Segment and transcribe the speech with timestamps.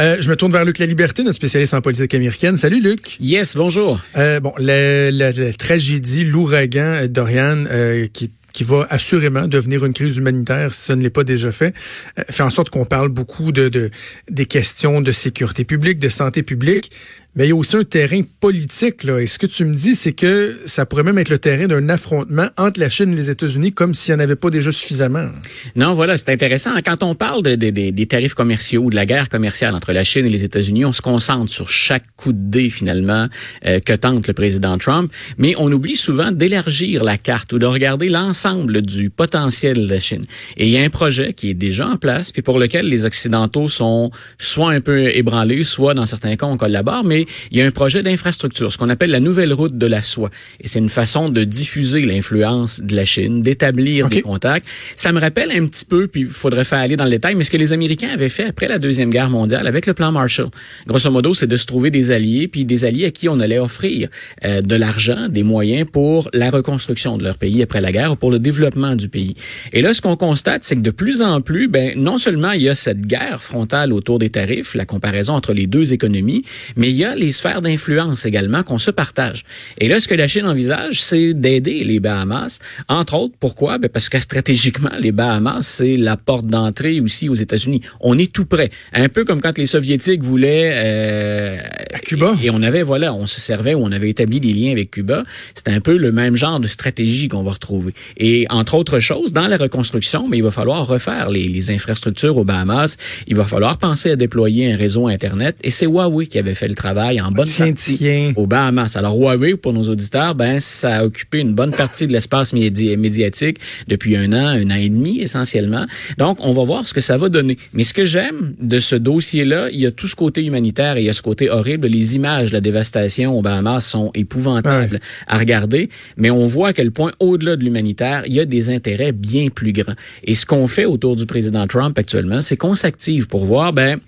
[0.00, 2.56] Euh, je me tourne vers Luc La Liberté, notre spécialiste en politique américaine.
[2.56, 3.16] Salut Luc.
[3.20, 4.00] Yes, bonjour.
[4.16, 9.92] Euh, bon, la, la, la tragédie, l'ouragan Dorian, euh, qui qui va assurément devenir une
[9.92, 11.76] crise humanitaire si ce ne l'est pas déjà fait,
[12.18, 13.90] euh, fait en sorte qu'on parle beaucoup de, de,
[14.30, 16.90] des questions de sécurité publique, de santé publique,
[17.38, 19.04] mais il y a aussi un terrain politique.
[19.04, 19.20] Là.
[19.20, 21.88] Et ce que tu me dis, c'est que ça pourrait même être le terrain d'un
[21.88, 25.28] affrontement entre la Chine et les États-Unis, comme s'il n'y en avait pas déjà suffisamment.
[25.76, 26.72] Non, voilà, c'est intéressant.
[26.84, 30.02] Quand on parle de, de, des tarifs commerciaux ou de la guerre commerciale entre la
[30.02, 33.28] Chine et les États-Unis, on se concentre sur chaque coup de dé, finalement,
[33.66, 37.66] euh, que tente le président Trump, mais on oublie souvent d'élargir la carte ou de
[37.66, 40.24] regarder l'ensemble du potentiel de la Chine.
[40.56, 43.04] Et il y a un projet qui est déjà en place, puis pour lequel les
[43.04, 47.62] Occidentaux sont soit un peu ébranlés, soit dans certains cas on collabore, mais il y
[47.62, 50.30] a un projet d'infrastructure, ce qu'on appelle la nouvelle route de la soie.
[50.60, 54.66] Et c'est une façon de diffuser l'influence de la Chine, d'établir des contacts.
[54.96, 57.44] Ça me rappelle un petit peu, puis il faudrait faire aller dans le détail, mais
[57.44, 60.48] ce que les Américains avaient fait après la Deuxième Guerre mondiale avec le plan Marshall.
[60.86, 63.58] Grosso modo, c'est de se trouver des alliés, puis des alliés à qui on allait
[63.58, 64.08] offrir
[64.44, 68.16] euh, de l'argent, des moyens pour la reconstruction de leur pays après la guerre ou
[68.16, 69.34] pour le développement du pays.
[69.72, 72.62] Et là, ce qu'on constate, c'est que de plus en plus, ben, non seulement il
[72.62, 76.44] y a cette guerre frontale autour des tarifs, la comparaison entre les deux économies,
[76.76, 79.44] mais il y a les sphères d'influence également qu'on se partage.
[79.78, 82.58] Et là, ce que la Chine envisage, c'est d'aider les Bahamas.
[82.88, 83.78] Entre autres, pourquoi?
[83.78, 87.80] Ben parce que stratégiquement, les Bahamas, c'est la porte d'entrée aussi aux États-Unis.
[88.00, 88.70] On est tout près.
[88.92, 90.72] Un peu comme quand les Soviétiques voulaient...
[90.74, 91.58] Euh,
[91.94, 92.36] à Cuba.
[92.42, 95.24] Et, on avait, voilà, on se servait, on avait établi des liens avec Cuba.
[95.54, 97.94] C'est un peu le même genre de stratégie qu'on va retrouver.
[98.16, 102.36] Et entre autres choses, dans la reconstruction, mais il va falloir refaire les, les infrastructures
[102.36, 102.96] aux Bahamas.
[103.26, 105.56] Il va falloir penser à déployer un réseau Internet.
[105.62, 108.96] Et c'est Huawei qui avait fait le travail en bonne partie aux Bahamas.
[108.96, 113.58] Alors Huawei, pour nos auditeurs, ben ça a occupé une bonne partie de l'espace médiatique
[113.86, 115.86] depuis un an, un an et demi essentiellement.
[116.18, 117.56] Donc on va voir ce que ça va donner.
[117.72, 121.02] Mais ce que j'aime de ce dossier-là, il y a tout ce côté humanitaire et
[121.02, 121.86] il y a ce côté horrible.
[121.86, 126.72] Les images de la dévastation aux Bahamas sont épouvantables à regarder, mais on voit à
[126.72, 129.94] quel point au-delà de l'humanitaire, il y a des intérêts bien plus grands.
[130.24, 133.98] Et ce qu'on fait autour du président Trump actuellement, c'est qu'on s'active pour voir ben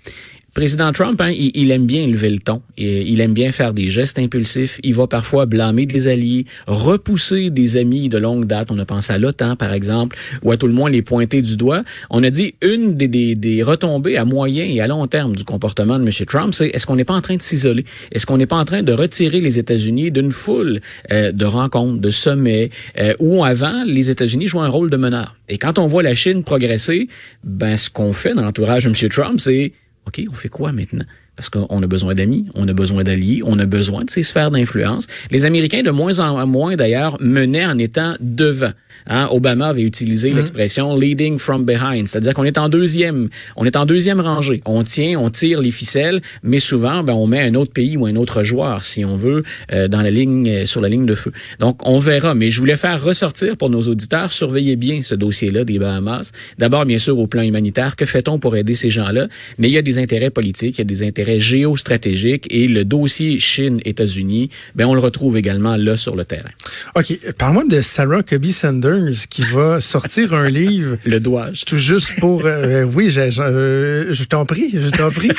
[0.53, 2.61] président Trump, hein, il, aime bien lever le ton.
[2.77, 4.79] Il, aime bien faire des gestes impulsifs.
[4.83, 8.69] Il va parfois blâmer des alliés, repousser des amis de longue date.
[8.69, 11.55] On a pensé à l'OTAN, par exemple, ou à tout le moins les pointer du
[11.55, 11.83] doigt.
[12.09, 15.97] On a dit une des, des, retombées à moyen et à long terme du comportement
[15.97, 16.11] de M.
[16.27, 17.85] Trump, c'est est-ce qu'on n'est pas en train de s'isoler?
[18.11, 22.01] Est-ce qu'on n'est pas en train de retirer les États-Unis d'une foule euh, de rencontres,
[22.01, 25.35] de sommets, euh, où avant, les États-Unis jouaient un rôle de meneur?
[25.47, 27.07] Et quand on voit la Chine progresser,
[27.43, 29.09] ben ce qu'on fait dans l'entourage de M.
[29.09, 29.73] Trump, c'est
[30.07, 31.05] OK, on fait quoi maintenant?
[31.35, 34.51] Parce qu'on a besoin d'amis, on a besoin d'alliés, on a besoin de ces sphères
[34.51, 35.07] d'influence.
[35.31, 38.73] Les Américains, de moins en moins d'ailleurs, menaient en étant devant.
[39.07, 39.27] Hein?
[39.31, 40.37] Obama avait utilisé mmh.
[40.37, 44.61] l'expression leading from behind, c'est-à-dire qu'on est en deuxième, on est en deuxième rangée.
[44.65, 48.05] On tient, on tire les ficelles, mais souvent, ben, on met un autre pays ou
[48.05, 51.15] un autre joueur, si on veut, euh, dans la ligne, euh, sur la ligne de
[51.15, 51.31] feu.
[51.59, 52.35] Donc, on verra.
[52.35, 56.31] Mais je voulais faire ressortir pour nos auditeurs, surveillez bien ce dossier-là des Bahamas.
[56.57, 59.27] D'abord, bien sûr, au plan humanitaire, que fait-on pour aider ces gens-là?
[59.57, 62.85] Mais il y a des intérêts politiques, il y a des intérêts géostratégiques et le
[62.85, 66.49] dossier Chine-États-Unis, ben on le retrouve également là sur le terrain.
[66.95, 70.97] Ok, parle-moi de Sarah Cubby Sanders qui va sortir un livre.
[71.05, 71.65] Le dois-je?
[71.65, 72.45] Tout juste pour.
[72.45, 75.31] Euh, oui, je, euh, je t'en prie, je t'en prie.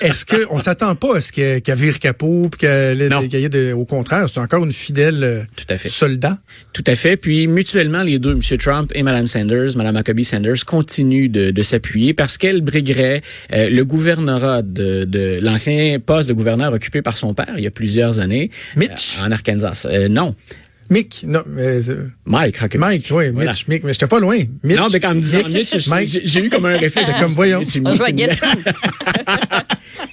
[0.00, 4.28] Est-ce qu'on s'attend pas à ce qu'elle vire capot, puis qu'elle y ait au contraire,
[4.28, 5.88] c'est encore une fidèle euh, Tout à fait.
[5.88, 6.38] soldat?
[6.72, 7.16] Tout à fait.
[7.16, 8.58] Puis mutuellement, les deux, M.
[8.58, 13.82] Trump et Mme Sanders, Mme Huckabee Sanders, continuent de, de s'appuyer parce qu'elle briguerait le
[13.82, 18.18] gouvernorat de, de l'ancien poste de gouverneur occupé par son père il y a plusieurs
[18.18, 18.50] années.
[18.76, 19.18] Mitch?
[19.22, 19.86] en Arkansas.
[20.10, 20.34] non.
[20.90, 21.80] Mick, non, mais,
[22.24, 24.38] Mike, Mike, oui, Mitch, Mick, mais j'étais pas loin.
[24.62, 27.10] Mitch, non, mais quand me disant Mitch, j'ai eu comme un réflexe.
[27.20, 27.62] comme voyons.
[27.84, 28.40] On joue à Guess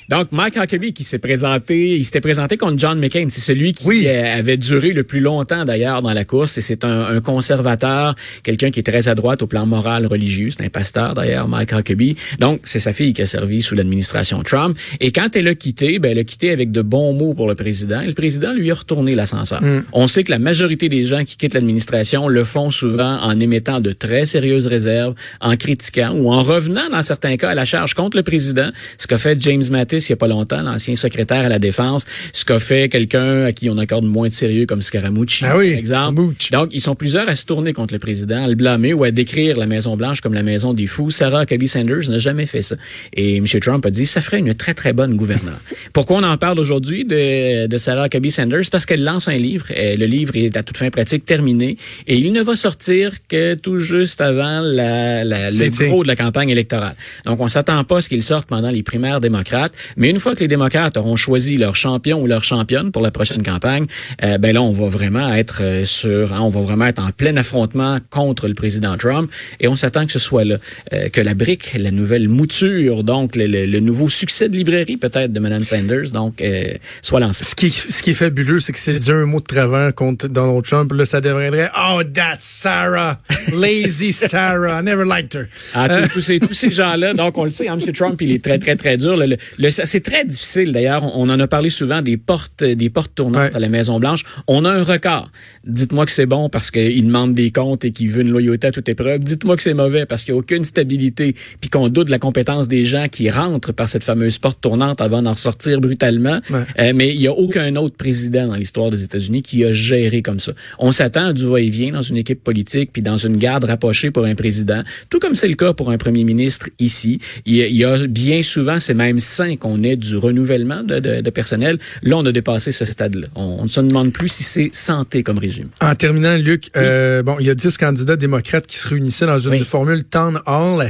[0.10, 3.28] Donc, Mike Huckabee qui s'est présenté, il s'était présenté contre John McCain.
[3.30, 6.58] C'est celui qui euh, avait duré le plus longtemps d'ailleurs dans la course.
[6.58, 10.50] Et c'est un, un, conservateur, quelqu'un qui est très à droite au plan moral, religieux.
[10.52, 12.16] C'est un pasteur d'ailleurs, Mike Huckabee.
[12.40, 14.78] Donc, c'est sa fille qui a servi sous l'administration Trump.
[15.00, 17.56] Et quand elle a quitté, ben, elle a quitté avec de bons mots pour le
[17.56, 18.02] président.
[18.02, 19.62] Et le président lui a retourné l'ascenseur.
[19.64, 19.86] Mm.
[19.94, 23.82] On sait que la majorité des gens qui quittent l'administration le font souvent en émettant
[23.82, 27.94] de très sérieuses réserves, en critiquant ou en revenant dans certains cas à la charge
[27.96, 28.70] contre le président.
[28.98, 32.06] Ce qu'a fait James Mattis Il y a pas longtemps, l'ancien secrétaire à la défense,
[32.34, 35.72] ce qu'a fait quelqu'un à qui on accorde moins de sérieux comme Scaramucci, ah oui,
[35.72, 36.22] par exemple.
[36.52, 39.12] Donc, ils sont plusieurs à se tourner contre le président, à le blâmer ou à
[39.12, 41.10] décrire la Maison-Blanche comme la maison des fous.
[41.10, 42.76] Sarah Huckabee Sanders n'a jamais fait ça.
[43.14, 43.46] Et M.
[43.62, 45.60] Trump a dit, ça ferait une très, très bonne gouverneure.
[45.94, 48.70] Pourquoi on en parle aujourd'hui de, de Sarah Huckabee Sanders?
[48.72, 49.68] Parce qu'elle lance un livre.
[49.76, 51.78] Euh, le livre est à toute fin pratique terminé
[52.08, 56.16] et il ne va sortir que tout juste avant la, la, le gros de la
[56.16, 56.96] campagne électorale.
[57.26, 59.74] Donc, on s'attend pas à ce qu'il sorte pendant les primaires démocrates.
[59.98, 63.12] Mais une fois que les démocrates auront choisi leur champion ou leur championne pour la
[63.12, 63.86] prochaine campagne,
[64.24, 67.10] euh, ben là, on va vraiment être euh, sur, hein, on va vraiment être en
[67.10, 70.58] plein affrontement contre le président Trump et on s'attend que ce soit là,
[70.94, 75.32] euh, que la brique, la nouvelle mouture, donc le, le, nouveau succès de librairie peut-être
[75.32, 76.66] de Mme Sanders, donc euh,
[77.02, 77.44] soit lancé.
[77.44, 80.28] Ce qui, ce qui est fabuleux, c'est que c'est dit un mot de travers contre
[80.28, 83.20] Donald Trump, là, ça deviendrait Oh, that's Sarah,
[83.54, 85.48] lazy Sarah, I never liked her.
[85.74, 87.94] Ah, tous, ces, tous ces gens-là, donc on le sait, hein, M.
[87.94, 89.18] Trump, il est très très très dur.
[89.18, 91.04] Le, le, c'est très difficile d'ailleurs.
[91.18, 94.24] On en a parlé souvent des portes, des portes tournantes à la Maison Blanche.
[94.48, 95.30] On a un record.
[95.66, 98.72] Dites-moi que c'est bon parce qu'il demande des comptes et qu'il veut une loyauté à
[98.72, 99.20] toute épreuve.
[99.20, 102.20] Dites-moi que c'est mauvais parce qu'il n'y a aucune stabilité puis qu'on doute de la
[102.20, 106.40] compétence des gens qui rentrent par cette fameuse porte tournante avant d'en sortir brutalement.
[106.80, 110.22] Euh, mais il n'y a aucun autre président dans l'histoire des États-Unis qui a géré
[110.22, 110.54] comme ça.
[110.80, 114.26] On s'attend à du va-et-vient dans une équipe politique puis dans une garde rapprochée pour
[114.26, 117.20] un président, tout comme c'est le cas pour un premier ministre ici.
[117.46, 121.30] Il y a, bien souvent, c'est même sain qu'on ait du renouvellement de, de, de,
[121.32, 121.80] personnel.
[122.04, 123.28] Là, on a dépassé ce stade-là.
[123.34, 125.70] On, ne se demande plus si c'est santé comme régime.
[125.82, 129.40] En terminant, Luc, euh, bon, il y a dix candidats démocrates qui se réunissaient dans
[129.40, 130.90] une formule town hall à,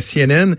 [0.00, 0.54] CNN.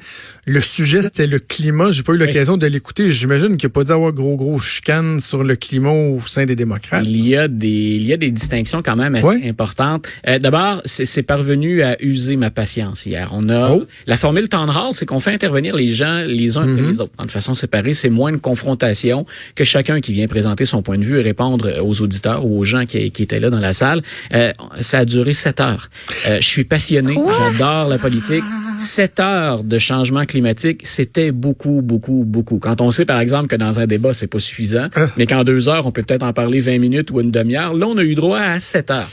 [0.45, 1.91] Le sujet, c'était le climat.
[1.91, 3.09] J'ai pas eu l'occasion de l'écouter.
[3.09, 6.45] J'imagine qu'il n'y a pas dû avoir gros, gros chicane sur le climat au sein
[6.45, 7.03] des démocrates.
[7.07, 10.05] Il y a des, il y a des distinctions quand même assez importantes.
[10.27, 13.29] Euh, D'abord, c'est parvenu à user ma patience hier.
[13.31, 13.87] On a oh.
[14.05, 16.89] la formule town hall, c'est qu'on fait intervenir les gens les uns après mm-hmm.
[16.89, 17.93] les autres de façon séparée.
[17.93, 19.25] C'est moins une confrontation
[19.55, 22.63] que chacun qui vient présenter son point de vue et répondre aux auditeurs ou aux
[22.63, 24.01] gens qui, qui étaient là dans la salle.
[24.33, 25.89] Euh, ça a duré sept heures.
[26.27, 28.43] Euh, je suis passionné, j'adore la politique.
[28.79, 32.59] Sept heures de changement climatique, c'était beaucoup, beaucoup, beaucoup.
[32.59, 35.07] Quand on sait, par exemple, que dans un débat, c'est pas suffisant, ah.
[35.17, 37.87] mais qu'en deux heures, on peut peut-être en parler 20 minutes ou une demi-heure, là,
[37.87, 39.03] on a eu droit à sept heures.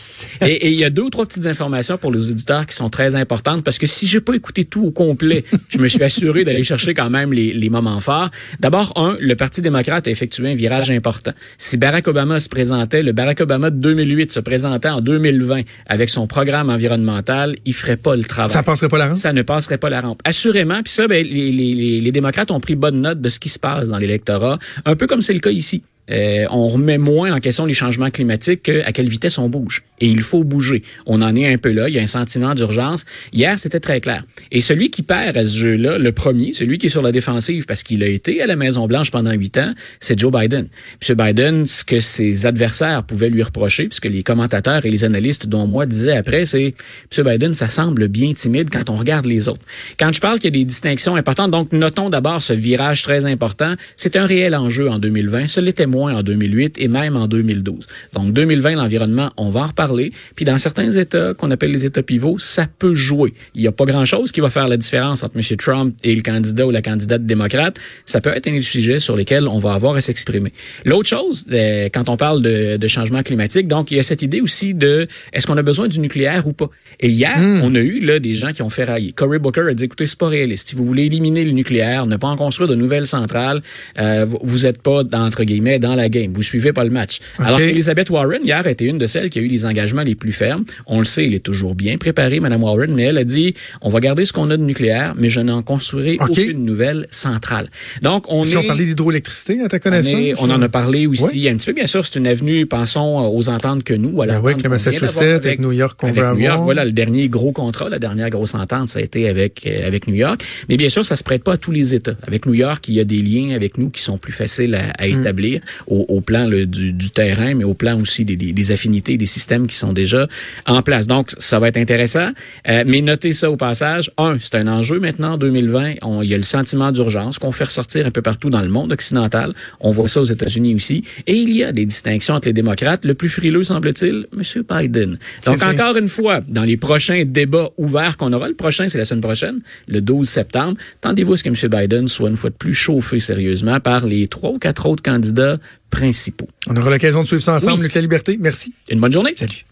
[0.40, 3.14] Et il y a deux ou trois petites informations pour les auditeurs qui sont très
[3.14, 6.64] importantes, parce que si j'ai pas écouté tout au complet, je me suis assuré d'aller
[6.64, 8.30] chercher quand même les, les moments forts.
[8.60, 11.32] D'abord, un, le Parti démocrate a effectué un virage important.
[11.58, 16.08] Si Barack Obama se présentait, le Barack Obama de 2008 se présentait en 2020 avec
[16.08, 18.50] son programme environnemental, il ferait pas le travail.
[18.50, 19.14] Ça passerait pas la?
[19.14, 20.20] Ça ne passerait pas la rampe.
[20.24, 20.82] Assurément.
[20.82, 23.58] Puis ça, ben, les, les, les démocrates ont pris bonne note de ce qui se
[23.58, 25.82] passe dans l'électorat, un peu comme c'est le cas ici.
[26.10, 29.84] Euh, on remet moins en question les changements climatiques qu'à quelle vitesse on bouge.
[30.02, 30.82] Et il faut bouger.
[31.06, 31.88] On en est un peu là.
[31.88, 33.04] Il y a un sentiment d'urgence.
[33.32, 34.24] Hier, c'était très clair.
[34.50, 37.66] Et celui qui perd à ce jeu-là, le premier, celui qui est sur la défensive
[37.66, 40.66] parce qu'il a été à la Maison-Blanche pendant huit ans, c'est Joe Biden.
[41.08, 41.16] M.
[41.16, 45.68] Biden, ce que ses adversaires pouvaient lui reprocher, puisque les commentateurs et les analystes, dont
[45.68, 46.74] moi, disaient après, c'est
[47.16, 47.24] M.
[47.24, 49.64] Biden, ça semble bien timide quand on regarde les autres.
[50.00, 53.24] Quand je parle qu'il y a des distinctions importantes, donc notons d'abord ce virage très
[53.24, 53.74] important.
[53.96, 55.46] C'est un réel enjeu en 2020.
[55.46, 57.86] Ce l'était moins en 2008 et même en 2012.
[58.14, 59.91] Donc 2020, l'environnement, on va en reparler.
[60.34, 63.32] Puis dans certains États qu'on appelle les États pivots, ça peut jouer.
[63.54, 65.56] Il n'y a pas grand-chose qui va faire la différence entre M.
[65.56, 67.78] Trump et le candidat ou la candidate démocrate.
[68.06, 70.52] Ça peut être un des sujets sur lesquels on va avoir à s'exprimer.
[70.84, 74.22] L'autre chose, euh, quand on parle de, de, changement climatique, donc il y a cette
[74.22, 76.70] idée aussi de est-ce qu'on a besoin du nucléaire ou pas?
[77.00, 77.60] Et hier, hmm.
[77.62, 79.12] on a eu là des gens qui ont fait railler.
[79.12, 80.68] Cory Booker a dit écoutez, c'est pas réaliste.
[80.68, 83.62] Si vous voulez éliminer le nucléaire, ne pas en construire de nouvelles centrales,
[83.98, 86.32] euh, vous n'êtes pas entre guillemets dans la game.
[86.32, 87.20] Vous suivez pas le match.
[87.38, 90.32] Alors qu'Elizabeth Warren, hier, était une de celles qui a eu les engagements les plus
[90.32, 90.64] fermes.
[90.86, 93.90] On le sait, il est toujours bien préparé, Mme Warren, mais elle a dit, on
[93.90, 97.68] va garder ce qu'on a de nucléaire, mais je n'en construirai aucune nouvelle centrale.
[98.02, 98.56] Donc, on si est...
[98.58, 100.40] on parlait d'hydroélectricité, à ta connaissance?
[100.40, 101.72] On, en a parlé aussi un petit peu.
[101.72, 104.64] Bien sûr, c'est une avenue, pensons aux ententes que nous, à la ben oui, avec
[104.64, 106.36] le Massachusetts, avec, New York, qu'on veut avoir.
[106.36, 109.66] New York, voilà, le dernier gros contrat, la dernière grosse entente, ça a été avec,
[109.66, 110.44] euh, avec New York.
[110.68, 112.14] Mais bien sûr, ça se prête pas à tous les États.
[112.26, 115.06] Avec New York, il y a des liens avec nous qui sont plus faciles à,
[115.06, 115.20] hmm.
[115.20, 118.70] établir au, au plan le, du, du, terrain, mais au plan aussi des, des, des,
[118.70, 120.26] affinités, des systèmes qui sont déjà
[120.66, 121.06] en place.
[121.06, 122.30] Donc, ça va être intéressant.
[122.68, 124.10] Euh, mais notez ça au passage.
[124.18, 125.94] Un, c'est un enjeu maintenant en 2020.
[126.02, 128.68] On, il y a le sentiment d'urgence qu'on fait ressortir un peu partout dans le
[128.68, 129.52] monde occidental.
[129.80, 131.04] On voit ça aux États-Unis aussi.
[131.26, 133.04] Et il y a des distinctions entre les démocrates.
[133.04, 134.62] Le plus frileux, semble-t-il, M.
[134.68, 135.18] Biden.
[135.44, 139.04] Donc, encore une fois, dans les prochains débats ouverts qu'on aura, le prochain, c'est la
[139.04, 141.80] semaine prochaine, le 12 septembre, tendez-vous à ce que M.
[141.80, 145.58] Biden soit une fois de plus chauffé sérieusement par les trois ou quatre autres candidats
[145.92, 146.48] principaux.
[146.68, 148.36] On aura l'occasion de suivre ça ensemble, Luc La Liberté.
[148.40, 148.74] Merci.
[148.90, 149.34] Une bonne journée.
[149.36, 149.64] Salut.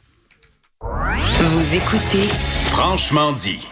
[0.83, 2.23] Vous écoutez
[2.71, 3.67] Franchement dit.